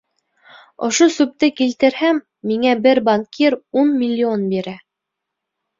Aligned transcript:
Ошо 0.87 1.07
сүпте 1.17 1.49
килтерһәм, 1.59 2.23
миңә 2.53 2.75
бер 2.87 3.05
банкир 3.11 3.61
ун 3.83 3.95
миллион 4.03 4.51
бирә. 4.57 4.77